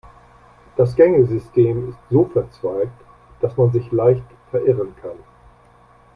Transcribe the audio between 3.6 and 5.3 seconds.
sich leicht verirren kann.